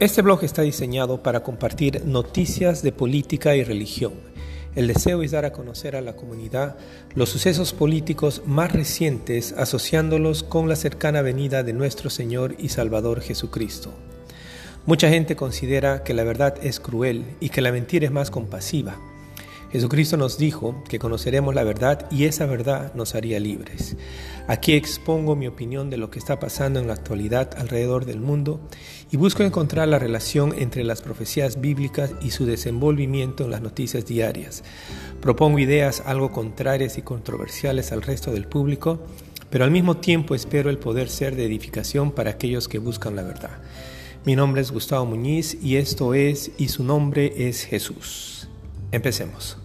Este 0.00 0.22
blog 0.22 0.42
está 0.42 0.62
diseñado 0.62 1.22
para 1.22 1.44
compartir 1.44 2.04
noticias 2.04 2.82
de 2.82 2.90
política 2.90 3.54
y 3.54 3.62
religión. 3.62 4.12
El 4.74 4.88
deseo 4.88 5.22
es 5.22 5.30
dar 5.30 5.44
a 5.44 5.52
conocer 5.52 5.94
a 5.94 6.00
la 6.00 6.16
comunidad 6.16 6.76
los 7.14 7.28
sucesos 7.28 7.72
políticos 7.72 8.42
más 8.44 8.72
recientes 8.72 9.54
asociándolos 9.56 10.42
con 10.42 10.68
la 10.68 10.74
cercana 10.74 11.22
venida 11.22 11.62
de 11.62 11.74
nuestro 11.74 12.10
Señor 12.10 12.56
y 12.58 12.70
Salvador 12.70 13.20
Jesucristo. 13.20 13.94
Mucha 14.84 15.08
gente 15.08 15.36
considera 15.36 16.02
que 16.02 16.12
la 16.12 16.24
verdad 16.24 16.56
es 16.60 16.80
cruel 16.80 17.24
y 17.38 17.50
que 17.50 17.60
la 17.60 17.70
mentira 17.70 18.04
es 18.04 18.12
más 18.12 18.32
compasiva. 18.32 18.96
Jesucristo 19.70 20.16
nos 20.16 20.38
dijo 20.38 20.82
que 20.88 20.98
conoceremos 20.98 21.54
la 21.54 21.62
verdad 21.62 22.06
y 22.10 22.24
esa 22.24 22.46
verdad 22.46 22.92
nos 22.94 23.14
haría 23.14 23.38
libres. 23.38 23.96
Aquí 24.46 24.74
expongo 24.74 25.36
mi 25.36 25.46
opinión 25.46 25.88
de 25.88 25.96
lo 25.96 26.10
que 26.10 26.18
está 26.18 26.38
pasando 26.38 26.78
en 26.78 26.86
la 26.86 26.92
actualidad 26.92 27.56
alrededor 27.56 28.04
del 28.04 28.20
mundo 28.20 28.60
y 29.10 29.16
busco 29.16 29.42
encontrar 29.42 29.88
la 29.88 29.98
relación 29.98 30.54
entre 30.58 30.84
las 30.84 31.00
profecías 31.00 31.62
bíblicas 31.62 32.12
y 32.20 32.30
su 32.30 32.44
desenvolvimiento 32.44 33.44
en 33.44 33.50
las 33.50 33.62
noticias 33.62 34.04
diarias. 34.04 34.62
Propongo 35.22 35.58
ideas 35.60 36.02
algo 36.04 36.30
contrarias 36.30 36.98
y 36.98 37.02
controversiales 37.02 37.90
al 37.90 38.02
resto 38.02 38.32
del 38.32 38.46
público, 38.46 39.00
pero 39.48 39.64
al 39.64 39.70
mismo 39.70 39.96
tiempo 39.96 40.34
espero 40.34 40.68
el 40.68 40.76
poder 40.78 41.08
ser 41.08 41.36
de 41.36 41.46
edificación 41.46 42.12
para 42.12 42.32
aquellos 42.32 42.68
que 42.68 42.78
buscan 42.78 43.16
la 43.16 43.22
verdad. 43.22 43.62
Mi 44.26 44.36
nombre 44.36 44.60
es 44.60 44.72
Gustavo 44.72 45.06
Muñiz 45.06 45.56
y 45.62 45.76
esto 45.76 46.12
es 46.12 46.50
y 46.58 46.68
su 46.68 46.84
nombre 46.84 47.48
es 47.48 47.64
Jesús. 47.64 48.48
Empecemos. 48.92 49.63